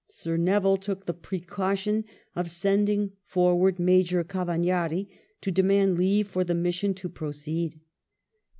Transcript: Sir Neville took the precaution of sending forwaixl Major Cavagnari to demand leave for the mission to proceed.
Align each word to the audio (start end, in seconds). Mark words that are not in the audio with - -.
Sir 0.09 0.35
Neville 0.35 0.77
took 0.77 1.05
the 1.05 1.13
precaution 1.13 2.05
of 2.35 2.49
sending 2.49 3.11
forwaixl 3.31 3.77
Major 3.77 4.23
Cavagnari 4.23 5.07
to 5.41 5.51
demand 5.51 5.95
leave 5.95 6.27
for 6.27 6.43
the 6.43 6.55
mission 6.55 6.95
to 6.95 7.07
proceed. 7.07 7.79